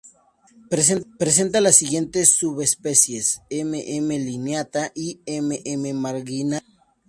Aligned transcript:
Presenta 1.19 1.61
las 1.61 1.75
siguientes 1.75 2.33
subespecies: 2.35 3.43
"M. 3.51 3.83
m. 3.97 4.17
lineata" 4.17 4.91
y 4.95 5.19
"M. 5.27 5.61
m. 5.63 5.93
marginata". 5.93 6.65